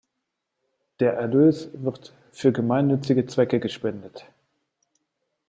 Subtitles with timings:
[0.99, 4.25] Der Erlös wird für gemeinnützige Zwecke gespendet.